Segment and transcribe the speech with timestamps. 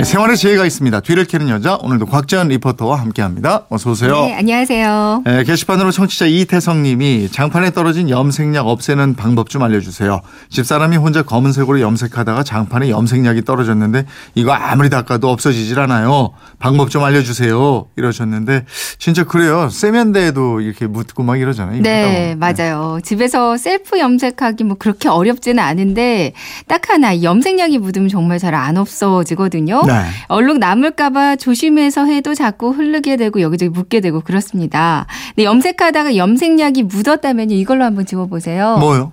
[0.00, 1.00] 생활의 지혜가 있습니다.
[1.00, 3.66] 뒤를 캐는 여자 오늘도 곽재현 리포터와 함께합니다.
[3.68, 4.24] 어서 오세요.
[4.24, 5.22] 네, 안녕하세요.
[5.24, 10.20] 네, 게시판으로 청취자 이태성님이 장판에 떨어진 염색약 없애는 방법 좀 알려주세요.
[10.48, 16.32] 집사람이 혼자 검은색으로 염색하다가 장판에 염색약이 떨어졌는데 이거 아무리 닦아도 없어지질 않아요.
[16.58, 17.86] 방법 좀 알려주세요.
[17.94, 18.64] 이러셨는데
[18.98, 19.68] 진짜 그래요.
[19.68, 21.80] 세면대에도 이렇게 묻고 막 이러잖아요.
[21.82, 22.38] 네, 보면.
[22.40, 22.98] 맞아요.
[23.04, 26.32] 집에서 셀프 염색하기 뭐 그렇게 어렵지는 않은데
[26.66, 29.81] 딱 하나 염색약이 묻으면 정말 잘 안 없어지거든요.
[29.86, 30.04] 네.
[30.28, 35.06] 얼룩 남을까봐 조심해서 해도 자꾸 흐르게 되고 여기저기 묻게 되고 그렇습니다.
[35.34, 38.78] 근데 염색하다가 염색약이 묻었다면 이걸로 한번 지워보세요.
[38.78, 39.12] 뭐요?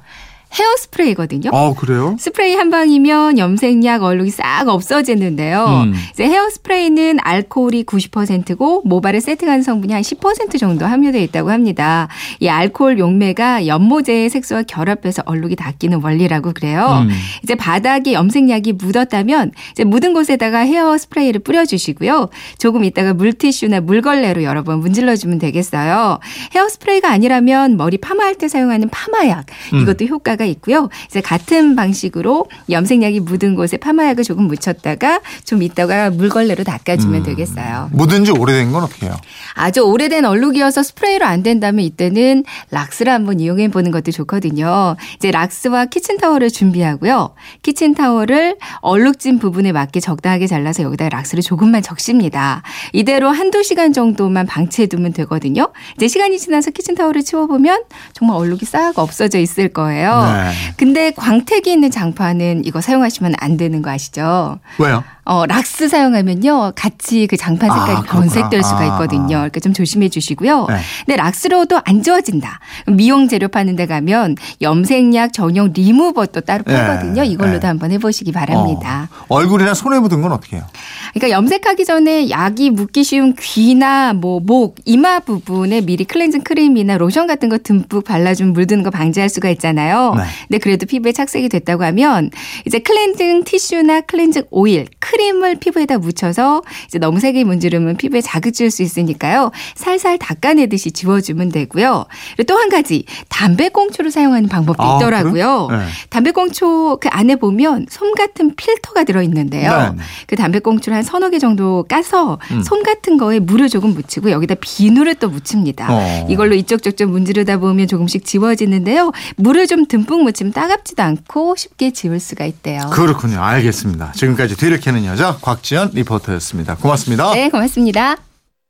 [0.51, 1.51] 헤어 스프레이거든요.
[1.53, 2.15] 어 그래요?
[2.19, 5.83] 스프레이 한 방이면 염색약 얼룩이 싹 없어지는데요.
[5.85, 5.93] 음.
[6.11, 12.07] 이제 헤어 스프레이는 알코올이 90%고 모발에 세팅하는 성분이 한 10% 정도 함유되어 있다고 합니다.
[12.39, 17.05] 이 알코올 용매가 연모제의 색소와 결합해서 얼룩이 닦이는 원리라고 그래요.
[17.07, 17.09] 음.
[17.43, 22.29] 이제 바닥에 염색약이 묻었다면 이제 묻은 곳에다가 헤어 스프레이를 뿌려 주시고요.
[22.57, 26.19] 조금 있다가 물티슈나 물걸레로 여러 번 문질러 주면 되겠어요.
[26.55, 29.81] 헤어 스프레이가 아니라면 머리 파마할 때 사용하는 파마약 음.
[29.81, 30.89] 이것도 효과가 있고요.
[31.07, 37.23] 이제 같은 방식으로 염색약이 묻은 곳에 파마약을 조금 묻혔다가 좀 있다가 물걸레로 닦아주면 음.
[37.23, 37.89] 되겠어요.
[37.93, 39.15] 묻은 지 오래된 건 어떻게 해요?
[39.53, 44.95] 아주 오래된 얼룩이어서 스프레이로 안 된다면 이때는 락스를 한번 이용해 보는 것도 좋거든요.
[45.15, 47.35] 이제 락스와 키친타월을 준비하고요.
[47.63, 52.63] 키친타월을 얼룩진 부분에 맞게 적당하게 잘라서 여기다 락스를 조금만 적십니다.
[52.93, 55.71] 이대로 한두 시간 정도만 방치해 두면 되거든요.
[55.95, 60.09] 이제 시간이 지나서 키친타월을 치워보면 정말 얼룩이 싹 없어져 있을 거예요.
[60.33, 60.51] 네.
[60.77, 64.59] 근데 광택이 있는 장판은 이거 사용하시면 안 되는 거 아시죠?
[64.77, 65.03] 왜요?
[65.29, 66.71] 어, 락스 사용하면요.
[66.75, 68.01] 같이 그 장판 색깔이 아.
[68.01, 69.35] 변색될 수가 아, 있거든요.
[69.35, 69.39] 아.
[69.41, 70.65] 그러니까 좀 조심해 주시고요.
[70.67, 70.77] 네.
[71.05, 72.59] 근데 락스로도 안 지워진다.
[72.87, 76.73] 미용 재료 파는 데 가면 염색약 전용 리무버 또 따로 네.
[76.73, 77.23] 팔거든요.
[77.23, 77.67] 이걸로도 네.
[77.67, 79.07] 한번 해보시기 바랍니다.
[79.27, 80.65] 어, 얼굴이나 손에 묻은 건 어떻게 해요?
[81.13, 87.27] 그러니까 염색하기 전에 약이 묻기 쉬운 귀나 뭐 목, 이마 부분에 미리 클렌징 크림이나 로션
[87.27, 90.15] 같은 거 듬뿍 발라주면 물드는 거 방지할 수가 있잖아요.
[90.17, 90.23] 네.
[90.47, 92.31] 근데 그래도 피부에 착색이 됐다고 하면
[92.65, 98.53] 이제 클렌징 티슈나 클렌징 오일, 크림 을 피부에다 묻혀서 이제 너무 세게 문지르면 피부에 자극
[98.53, 99.51] 줄 수 있으니까요.
[99.75, 102.05] 살살 닦아내듯이 지워주면 되고요.
[102.35, 105.67] 그리고 또한 가지 담배꽁초를 사용하는 방법도 아, 있더라고요.
[105.71, 105.77] 네.
[106.09, 109.71] 담배꽁초 그 안에 보면 솜 같은 필터가 들어있는데요.
[109.77, 110.03] 네, 네.
[110.27, 112.61] 그 담배꽁초를 한 서너 개 정도 까서 음.
[112.63, 115.87] 솜 같은 거에 물을 조금 묻히고 여기다 비누를 또 묻힙니다.
[115.89, 116.27] 어.
[116.29, 119.11] 이걸로 이쪽저쪽 문지르다 보면 조금씩 지워지는데요.
[119.37, 122.81] 물을 좀 듬뿍 묻히면 따갑지도 않고 쉽게 지울 수가 있대요.
[122.91, 123.41] 그렇군요.
[123.41, 124.11] 알겠습니다.
[124.13, 126.75] 지금까지 뒤를 캐는 여자 곽지연 리포터였습니다.
[126.75, 127.33] 고맙습니다.
[127.33, 128.28] 네, 고맙습니다.